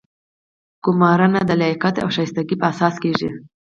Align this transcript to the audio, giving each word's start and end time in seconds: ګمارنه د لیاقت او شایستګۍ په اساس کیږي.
ګمارنه 0.83 1.41
د 1.45 1.51
لیاقت 1.61 1.95
او 2.03 2.07
شایستګۍ 2.15 2.55
په 2.59 2.65
اساس 2.73 2.95
کیږي. 3.03 3.29